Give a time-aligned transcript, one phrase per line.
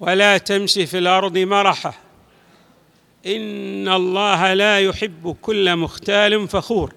[0.00, 1.94] ولا تمش في الأرض مرحا
[3.26, 6.92] إن الله لا يحب كل مختال فخور.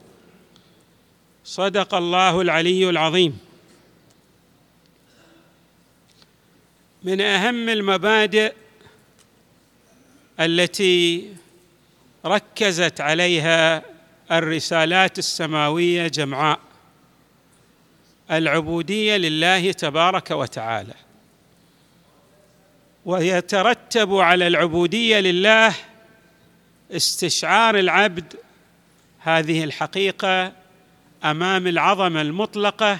[1.43, 3.39] صدق الله العلي العظيم.
[7.03, 8.53] من أهم المبادئ
[10.39, 11.33] التي
[12.25, 13.83] ركزت عليها
[14.31, 16.59] الرسالات السماوية جمعاء
[18.31, 21.06] العبودية لله تبارك وتعالى.
[23.07, 25.75] ويترتب على العبودية لله
[26.91, 28.33] استشعار العبد
[29.19, 30.51] هذه الحقيقة
[31.23, 32.99] أمام العظمة المطلقة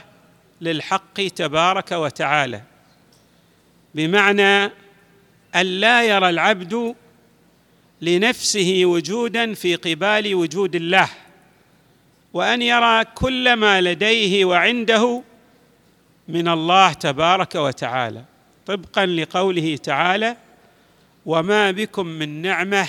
[0.61, 2.61] للحق تبارك وتعالى.
[3.95, 4.65] بمعنى
[5.55, 6.95] أن لا يرى العبد
[8.01, 11.09] لنفسه وجودا في قبال وجود الله
[12.33, 15.23] وأن يرى كل ما لديه وعنده
[16.27, 18.36] من الله تبارك وتعالى.
[18.67, 20.37] طبقا لقوله تعالى
[21.25, 22.87] وما بكم من نعمه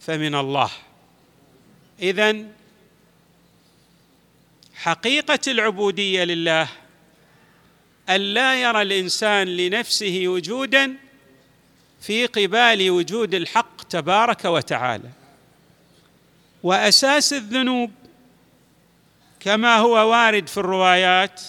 [0.00, 0.70] فمن الله.
[2.02, 2.52] إذن
[4.74, 6.68] حقيقة العبودية لله
[8.08, 10.94] أن لا يرى الإنسان لنفسه وجودا
[12.00, 15.10] في قبال وجود الحق تبارك وتعالى.
[16.62, 17.90] وأساس الذنوب
[19.40, 21.42] كما هو وارد في الروايات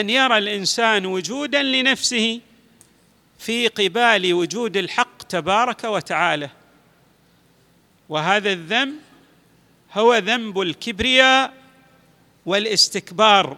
[0.00, 2.40] أن يرى الإنسان وجودا لنفسه
[3.38, 6.50] في قبال وجود الحق تبارك وتعالى.
[8.08, 8.94] وهذا الذنب
[9.92, 11.52] هو ذنب الكبرياء
[12.46, 13.56] والاستكبار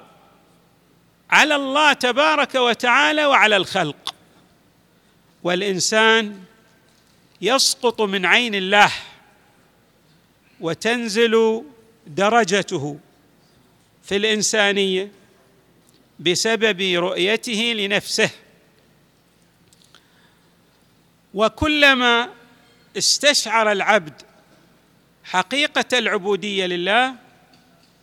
[1.30, 4.14] على الله تبارك وتعالى وعلى الخلق.
[5.42, 6.40] والإنسان
[7.40, 8.92] يسقط من عين الله
[10.60, 11.64] وتنزل
[12.06, 12.98] درجته
[14.02, 15.12] في الإنسانية.
[16.18, 18.30] بسبب رؤيته لنفسه.
[21.34, 22.28] وكلما
[22.98, 24.22] استشعر العبد
[25.24, 27.14] حقيقة العبودية لله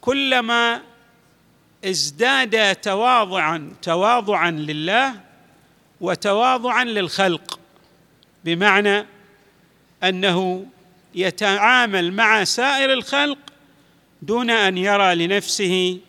[0.02, 0.82] كلما
[1.86, 5.14] ازداد تواضعا تواضعا لله
[6.02, 7.60] وتواضعا للخلق
[8.44, 9.06] بمعنى
[10.04, 10.66] أنه
[11.16, 13.38] يتعامل مع سائر الخلق
[14.22, 16.00] دون أن يرى لنفسه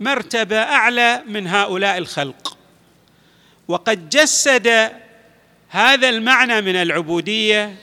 [0.00, 2.56] مرتبة أعلى من هؤلاء الخلق.
[3.68, 4.90] وقد جسد
[5.68, 7.76] هذا المعنى من العبودية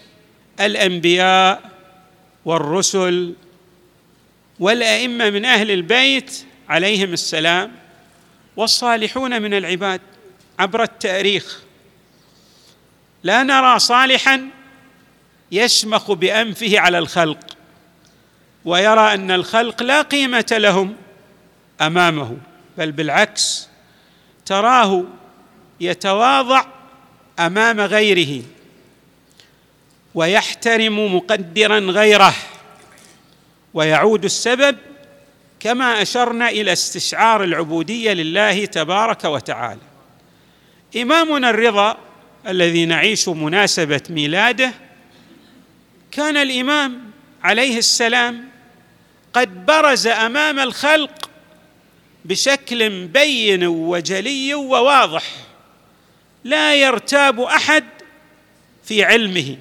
[0.60, 1.72] الأنبياء
[2.46, 3.34] والرسل
[4.60, 7.72] والأئمة من أهل البيت عليهم السلام
[8.56, 10.02] والصالحون من العباد
[10.60, 11.62] عبر التاريخ.
[13.24, 14.50] لا نرى صالحا
[15.52, 17.58] يشمخ بأنفه على الخلق
[18.66, 20.96] ويرى أن الخلق لا قيمة لهم.
[21.82, 22.38] أمامه
[22.78, 23.68] بل بالعكس
[24.46, 25.04] تراه
[25.80, 26.66] يتواضع
[27.40, 28.44] أمام غيره
[30.16, 32.34] ويحترم مقدرا غيره
[33.74, 34.78] ويعود السبب
[35.60, 39.82] كما أشرنا إلى استشعار العبودية لله تبارك وتعالى.
[40.96, 41.98] إمامنا الرضا
[42.48, 44.74] الذي نعيش مناسبة ميلاده
[46.12, 47.12] كان الإمام
[47.44, 48.46] عليه السلام
[49.34, 51.27] قد برز أمام الخلق
[52.26, 55.24] بشكل بين وجلي وواضح
[56.44, 57.84] لا يرتاب أحد
[58.84, 59.58] في علمه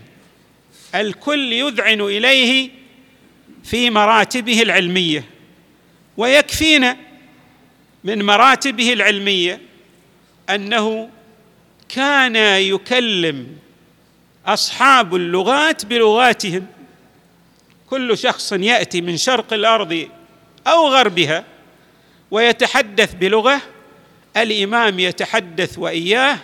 [0.94, 2.70] الكل يذعن إليه
[3.64, 5.24] في مراتبه العلمية
[6.16, 6.96] ويكفينا
[8.04, 9.60] من مراتبه العلمية
[10.50, 11.10] أنه
[11.88, 13.46] كان يكلم
[14.46, 16.66] أصحاب اللغات بلغاتهم
[17.90, 20.08] كل شخص يأتي من شرق الأرض
[20.66, 21.44] أو غربها
[22.30, 23.60] ويتحدث بلغة
[24.36, 26.38] الإمام يتحدث وإياه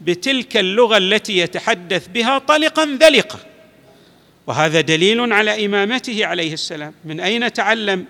[0.00, 3.38] بتلك اللغة التي يتحدث بها طلقا ذلقا.
[4.46, 6.94] وهذا دليل على إمامته عليه السلام.
[7.04, 8.04] من أين تعلم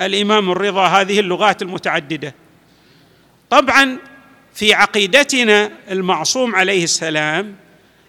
[0.00, 2.34] الإمام الرضا هذه اللغات المتعددة؟
[3.50, 3.98] طبعا
[4.54, 7.56] في عقيدتنا المعصوم عليه السلام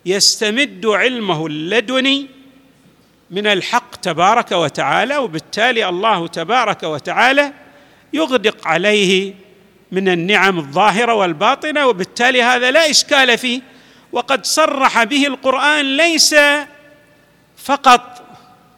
[0.05, 2.27] يستمد علمه اللدني
[3.31, 7.53] من الحق تبارك وتعالى وبالتالي الله تبارك وتعالى
[8.13, 9.33] يغدق عليه
[9.91, 13.61] من النعم الظاهرة والباطنة وبالتالي هذا لا إشكال فيه.
[14.11, 16.35] وقد صرح به القرآن ليس
[17.57, 18.23] فقط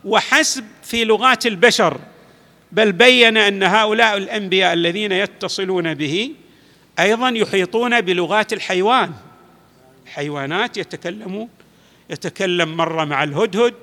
[0.06, 2.00] وحسب في لغات البشر
[2.72, 6.31] بل بين أن هؤلاء الأنبياء الذين يتصلون به
[7.00, 9.12] أيضا يحيطون بلغات الحيوان.
[10.06, 11.50] الحيوانات يتكلمون
[12.10, 13.74] يتكلم مرة مع الهدهد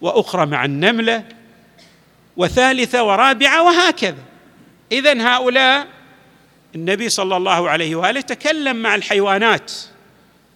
[0.00, 1.24] وأخرى مع النملة
[2.36, 4.31] وثالثة ورابعة وهكذا.
[4.92, 5.86] اذا هؤلاء
[6.74, 9.72] النبي صلى الله عليه وآله تكلم مع الحيوانات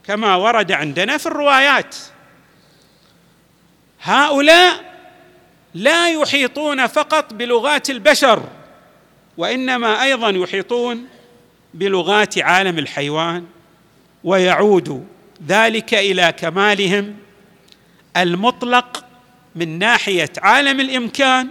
[0.05, 1.97] كما ورد عندنا في الروايات.
[4.03, 4.97] هؤلاء
[5.75, 8.43] لا يحيطون فقط بلغات البشر
[9.37, 11.07] وإنما أيضا يحيطون
[11.75, 13.47] بلغات عالم الحيوان
[14.25, 15.07] ويعود
[15.49, 17.17] ذلك إلى كمالهم
[18.17, 19.05] المطلق
[19.55, 21.49] من ناحية عالم الإمكان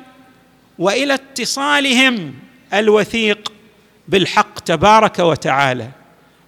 [0.80, 2.34] وإلى اتصالهم
[2.74, 3.54] الوثيق
[4.08, 5.90] بالحق تبارك وتعالى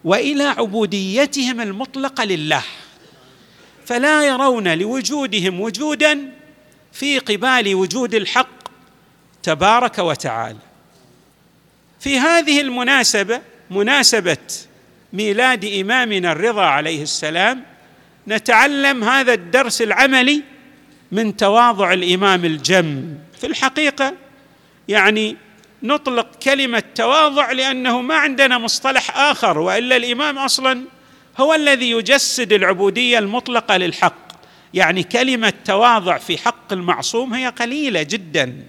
[0.04, 2.64] وإلى عبوديتهم المطلقة لله
[3.86, 6.32] فلا يرون لوجودهم وجودا
[6.94, 8.68] في قبال وجود الحق
[9.44, 10.60] تبارك وتعالى.
[12.00, 13.42] في هذه المناسبة
[13.72, 14.38] مناسبة
[15.14, 17.64] ميلاد إمامنا الرضا عليه السلام
[18.28, 20.44] نتعلم هذا الدرس العملي
[21.12, 23.18] من تواضع الإمام الجم.
[23.40, 24.14] في الحقيقة
[24.88, 25.36] يعني
[25.84, 30.84] نطلق كلمة تواضع لأنه ما عندنا مصطلح آخر وإلا الإمام أصلا
[31.38, 34.28] هو الذي يجسد العبودية المطلقة للحق.
[34.74, 38.64] يعني كلمة تواضع في حق المعصوم هي قليلة جدا.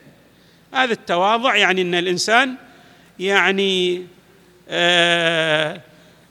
[0.74, 2.54] هذا التواضع يعني إن الإنسان
[3.18, 4.06] يعني
[4.68, 5.80] آه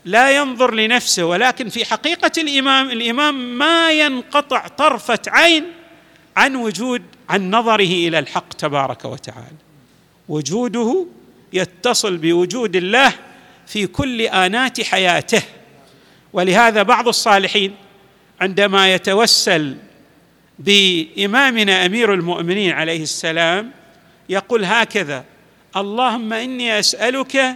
[0.05, 5.65] لا ينظر لنفسه ولكن في حقيقة الإمام الإمام ما ينقطع طرفة عين
[6.37, 9.66] عن وجود عن نظره إلى الحق تبارك وتعالى.
[10.29, 11.05] وجوده
[11.53, 13.13] يتصل بوجود الله
[13.67, 15.41] في كل آنات حياته.
[16.33, 17.75] ولهذا بعض الصالحين
[18.41, 19.75] عندما يتوسل
[20.59, 23.71] بإمامنا أمير المؤمنين عليه السلام
[24.29, 25.25] يقول هكذا
[25.75, 27.55] اللهم إني أسألك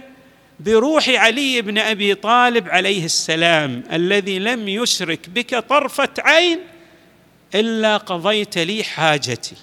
[0.60, 6.58] بروح علي بن أبي طالب عليه السلام الذي لم يشرك بك طرفة عين
[7.54, 9.56] إلا قضيت لي حاجتي.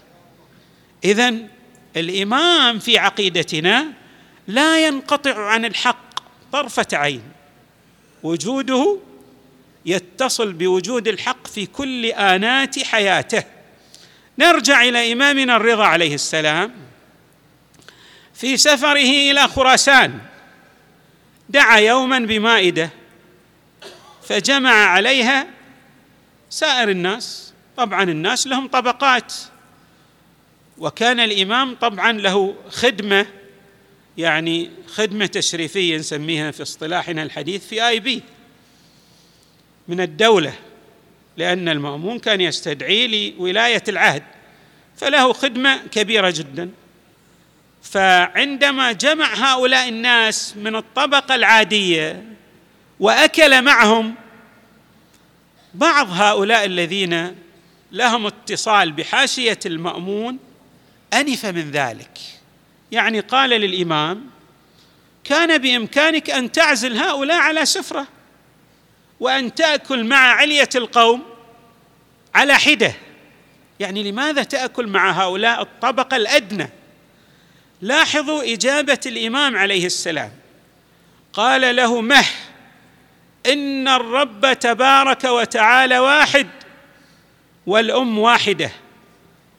[1.03, 1.33] اذا
[1.97, 3.87] الإمام في عقيدتنا
[4.47, 6.19] لا ينقطع عن الحق
[6.51, 7.21] طرفة عين.
[8.23, 8.97] وجوده
[9.85, 13.43] يتصل بوجود الحق في كل آنات حياته.
[14.39, 16.73] نرجع إلى إمامنا الرضا عليه السلام.
[18.33, 20.19] في سفره إلى خراسان
[21.49, 22.89] دعا يوما بمائدة
[24.23, 25.47] فجمع عليها
[26.49, 27.53] سائر الناس.
[27.77, 29.33] طبعا الناس لهم طبقات.
[30.79, 33.25] وكان الإمام طبعا له خدمة
[34.17, 38.23] يعني خدمة تشريفية نسميها في اصطلاحنا الحديث في آي بي
[39.87, 40.53] من الدولة
[41.37, 44.23] لأن المأمون كان يستدعي لولاية العهد
[44.97, 46.69] فله خدمة كبيرة جدا.
[47.83, 52.23] فعندما جمع هؤلاء الناس من الطبقة العادية
[52.99, 54.15] وأكل معهم
[55.73, 57.35] بعض هؤلاء الذين
[57.91, 60.37] لهم اتصال بحاشية المأمون
[61.13, 62.17] أنف من ذلك.
[62.91, 64.25] يعني قال للإمام
[65.23, 68.07] كان بإمكانك أن تعزل هؤلاء على سفرة
[69.19, 71.23] وأن تأكل مع علية القوم
[72.35, 72.93] على حدة.
[73.79, 76.69] يعني لماذا تأكل مع هؤلاء الطبقة الأدنى؟
[77.81, 80.31] لاحظوا إجابة الإمام عليه السلام.
[81.33, 82.25] قال له مه
[83.45, 86.47] إن الرب تبارك وتعالى واحد
[87.67, 88.71] والأم واحدة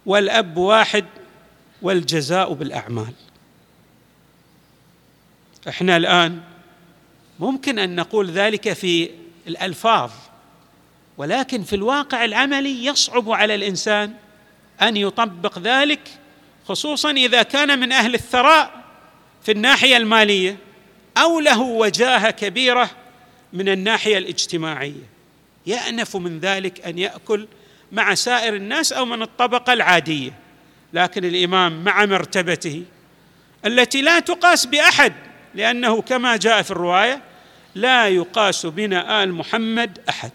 [0.06, 1.04] والأب واحد
[1.82, 3.12] والجزاء بالأعمال.
[5.68, 6.40] إحنا الآن
[7.38, 9.10] ممكن أن نقول ذلك في
[9.46, 10.10] الألفاظ
[11.16, 14.14] ولكن في الواقع العملي يصعب على الإنسان
[14.82, 16.00] أن يطبق ذلك
[16.68, 18.84] خصوصا إذا كان من أهل الثراء
[19.42, 20.56] في الناحية المالية
[21.18, 22.90] أو له وجاهة كبيرة
[23.52, 25.10] من الناحية الاجتماعية.
[25.66, 27.46] يأنف من ذلك أن يأكل
[27.92, 30.32] مع سائر الناس أو من الطبقة العادية.
[30.92, 32.84] لكن الإمام مع مرتبته
[33.66, 35.12] التي لا تقاس بأحد
[35.54, 37.22] لأنه كما جاء في الرواية
[37.74, 40.32] لا يقاس بنا آل محمد أحد.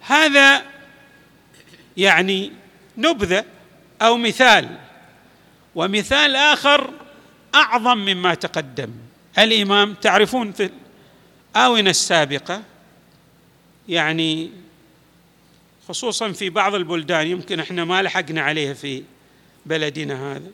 [0.00, 0.62] هذا
[1.96, 2.52] يعني
[2.98, 3.44] نبذة
[4.02, 4.78] أو مثال
[5.74, 6.90] ومثال آخر
[7.54, 8.90] أعظم مما تقدم.
[9.38, 10.70] الإمام تعرفون في
[11.56, 12.62] الآونة السابقة
[13.88, 14.50] يعني
[15.88, 19.02] خصوصا في بعض البلدان يمكن إحنا ما لحقنا عليها في
[19.66, 20.50] بلدنا هذا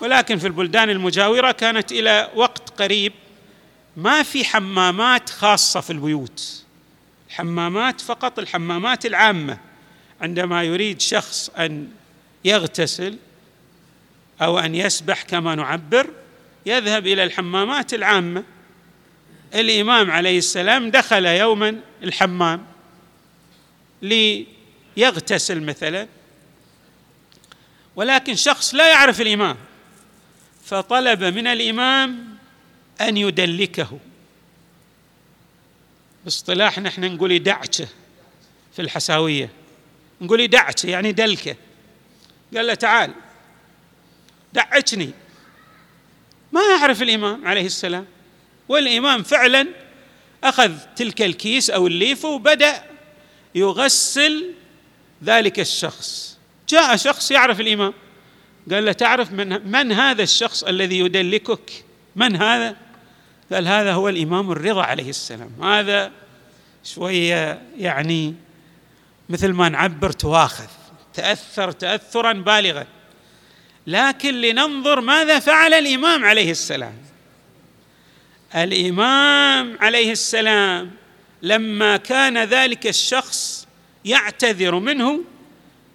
[0.00, 3.12] ولكن في البلدان المجاورة كانت إلى وقت قريب
[3.96, 6.62] ما في حمامات خاصة في البيوت
[7.30, 9.58] حمامات فقط الحمامات العامة.
[10.20, 11.88] عندما يريد شخص أن
[12.44, 13.18] يغتسل
[14.42, 16.10] أو أن يسبح كما نعبر
[16.66, 18.44] يذهب إلى الحمامات العامة.
[19.54, 22.66] الإمام عليه السلام دخل يوما الحمام
[24.02, 26.08] ليغتسل مثلا
[27.96, 29.56] ولكن شخص لا يعرف الإمام
[30.64, 32.36] فطلب من الإمام
[33.00, 33.98] أن يدلكه.
[36.24, 37.88] باصطلاح نحن نقول يدعكه
[38.72, 39.50] في الحساوية.
[40.20, 41.56] نقول يدعكه يعني دلكة.
[42.56, 43.12] قال له تعال
[44.52, 45.10] دعكني.
[46.52, 48.06] ما يعرف الإمام عليه السلام.
[48.68, 49.66] والإمام فعلا
[50.44, 52.82] أخذ تلك الكيس أو الليفة وبدأ
[53.54, 54.54] يغسل
[55.24, 56.38] ذلك الشخص.
[56.68, 57.92] جاء شخص يعرف الإمام.
[58.70, 61.84] قال له تعرف من من هذا الشخص الذي يدلكك؟
[62.16, 62.76] من هذا؟
[63.52, 65.62] قال هذا هو الإمام الرضا عليه السلام.
[65.62, 66.12] هذا
[66.84, 68.34] شوية يعني
[69.28, 70.66] مثل ما نعبر تواخذ.
[71.14, 72.86] تأثر تاثرا بالغا.
[73.86, 76.98] لكن لننظر ماذا فعل الإمام عليه السلام.
[78.54, 80.90] الإمام عليه السلام
[81.42, 83.66] لما كان ذلك الشخص
[84.04, 85.20] يعتذر منه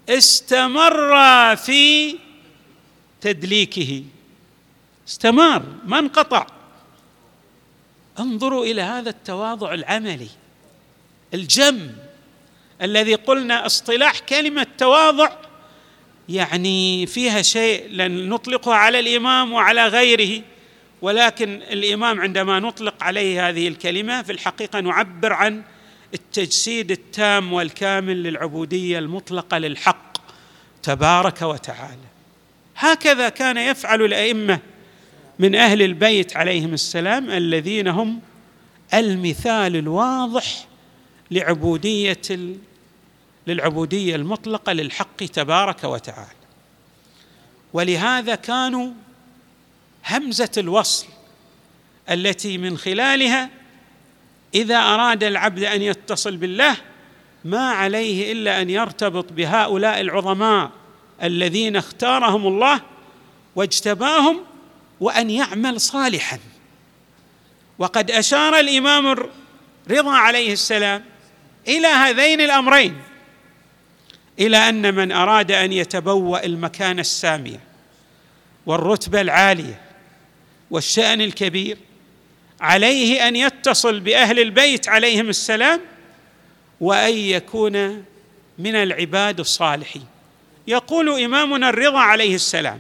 [0.10, 1.15] استمر
[1.55, 2.15] في
[3.21, 4.03] تدليكه.
[5.07, 6.48] استمر ما انقطع.
[8.19, 10.29] انظروا إلى هذا التواضع العملي
[11.33, 11.91] الجم
[12.81, 15.31] الذي قلنا اصطلاح كلمة تواضع
[16.31, 20.41] يعني فيها شيء لن نطلقها على الإمام وعلى غيره
[21.01, 25.61] ولكن الإمام عندما نطلق عليه هذه الكلمة في الحقيقة نعبر عن
[26.13, 30.17] التجسيد التام والكامل للعبودية المطلقة للحق
[30.83, 32.11] تبارك وتعالى.
[32.75, 34.59] هكذا كان يفعل الأئمة
[35.39, 38.19] من أهل البيت عليهم السلام الذين هم
[38.93, 40.67] المثال الواضح
[41.31, 42.21] لعبودية
[43.48, 46.41] للعبودية المطلقة للحق تبارك وتعالى.
[47.74, 48.91] ولهذا كانوا
[50.10, 51.07] همزة الوصل
[52.10, 53.50] التي من خلالها
[54.55, 56.77] إذا أراد العبد أن يتصل بالله
[57.45, 60.71] ما عليه إلا أن يرتبط بهؤلاء العظماء
[61.24, 62.81] الذين اختارهم الله
[63.55, 64.39] واجتباهم
[65.00, 66.39] وأن يعمل صالحا.
[67.79, 69.07] وقد أشار الإمام
[69.89, 71.03] رضا عليه السلام
[71.67, 73.01] إلى هذين الأمرين.
[74.41, 77.60] إلى أن من أراد أن يتبوأ المكان الساميه
[78.65, 79.81] والرتبة العالية
[80.71, 81.77] والشأن الكبير
[82.62, 85.81] عليه أن يتصل بأهل البيت عليهم السلام
[86.81, 88.03] وأن يكون
[88.60, 90.05] من العباد الصالحين.
[90.67, 92.79] يقول إمامنا الرضا عليه السلام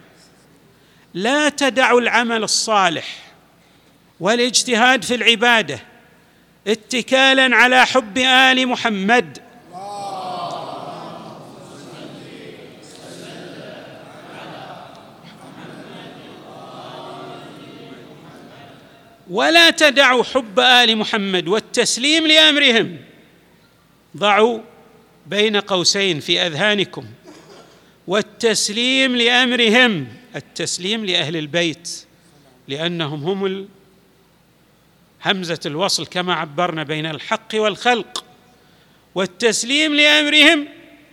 [1.13, 3.17] لا تدعوا العمل الصالح
[4.19, 5.79] والاجتهاد في العبادة
[6.67, 9.50] اتكالا على حب آل محمد
[19.31, 22.97] ولا تدعوا حب آل محمد والتسليم لأمرهم.
[24.17, 24.59] ضعوا
[25.27, 27.05] بين قوسين في أذهانكم.
[28.07, 30.07] والتسليم لأمرهم.
[30.35, 32.05] التسليم لأهل البيت.
[32.67, 33.67] لأنهم هم
[35.25, 38.23] همزة الوصل كما عبرنا بين الحق والخلق.
[39.15, 40.67] والتسليم لأمرهم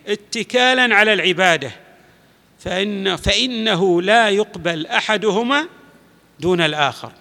[0.07, 1.73] اتكالا على العبادة.
[2.59, 5.69] فإن فإنه لا يقبل أحدهما
[6.41, 7.13] دون الآخر.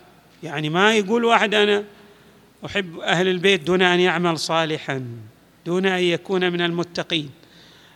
[0.44, 1.84] يعني ما يقول واحد أنا
[2.66, 5.06] أحب أهل البيت دون أن يعمل صالحا
[5.66, 7.30] دون أن يكون من المتقين.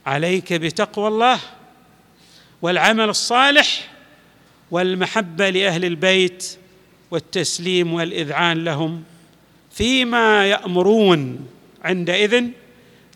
[0.05, 1.39] عليك بتقوى الله
[2.62, 3.88] والعمل الصالح
[4.71, 6.57] والمحبة لأهل البيت
[7.12, 9.03] والتسليم والإذعان لهم
[9.71, 11.48] فيما يأمرون
[11.83, 12.45] عندئذ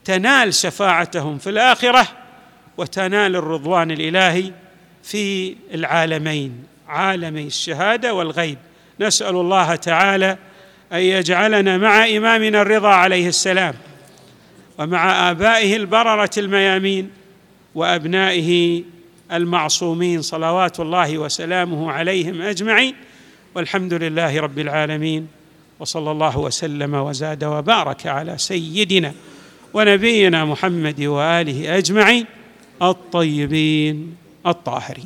[0.06, 2.08] تنال شفاعتهم في الآخرة
[2.78, 4.52] وتنال الرضوان الإلهي
[5.04, 8.58] في العالمين عالمي الشهادة والغيب.
[9.00, 10.38] نسأل الله تعالى
[10.94, 13.74] أن يجعلنا مع إمامنا الرضا عليه السلام
[14.80, 17.10] ومع آبائه البررة الميامين
[17.76, 18.84] وأبنائه
[19.32, 22.96] المعصومين صلوات الله وسلامه عليهم أجمعين.
[23.56, 25.28] والحمد لله رب العالمين
[25.80, 29.14] وصلى الله وسلم وزاد وبارك على سيدنا
[29.74, 32.26] ونبينا محمد وآله أجمعين
[32.82, 34.16] الطيبين
[34.48, 35.04] الطاهرين.